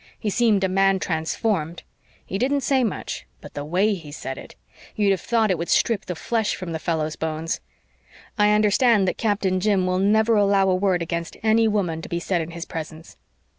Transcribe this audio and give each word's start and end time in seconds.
He 0.17 0.31
seemed 0.31 0.63
a 0.63 0.67
man 0.67 0.97
transformed. 0.97 1.83
He 2.25 2.39
didn't 2.39 2.61
say 2.61 2.83
much 2.83 3.27
but 3.39 3.53
the 3.53 3.63
way 3.63 3.93
he 3.93 4.11
said 4.11 4.35
it! 4.35 4.55
You'd 4.95 5.11
have 5.11 5.21
thought 5.21 5.51
it 5.51 5.59
would 5.59 5.69
strip 5.69 6.05
the 6.05 6.15
flesh 6.15 6.55
from 6.55 6.71
the 6.71 6.79
fellow's 6.79 7.15
bones. 7.15 7.61
I 8.35 8.49
understand 8.51 9.07
that 9.07 9.19
Captain 9.19 9.59
Jim 9.59 9.85
will 9.85 9.99
never 9.99 10.35
allow 10.37 10.67
a 10.71 10.75
word 10.75 11.03
against 11.03 11.37
any 11.43 11.67
woman 11.67 12.01
to 12.01 12.09
be 12.09 12.19
said 12.19 12.41
in 12.41 12.49
his 12.49 12.65
presence." 12.65 13.15